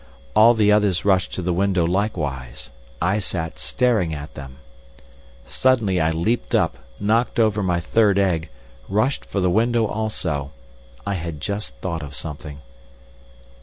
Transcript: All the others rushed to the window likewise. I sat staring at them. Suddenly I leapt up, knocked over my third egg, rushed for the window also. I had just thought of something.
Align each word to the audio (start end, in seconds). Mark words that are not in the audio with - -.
All 0.35 0.55
the 0.55 0.71
others 0.71 1.05
rushed 1.05 1.31
to 1.35 1.43
the 1.43 1.53
window 1.53 1.85
likewise. 1.85 2.71
I 2.99 3.19
sat 3.19 3.59
staring 3.59 4.15
at 4.15 4.33
them. 4.33 4.57
Suddenly 5.45 5.99
I 6.01 6.09
leapt 6.09 6.55
up, 6.55 6.79
knocked 6.99 7.39
over 7.39 7.61
my 7.61 7.79
third 7.79 8.17
egg, 8.17 8.49
rushed 8.89 9.23
for 9.23 9.39
the 9.39 9.51
window 9.51 9.85
also. 9.85 10.53
I 11.05 11.13
had 11.13 11.39
just 11.39 11.75
thought 11.81 12.01
of 12.01 12.15
something. 12.15 12.61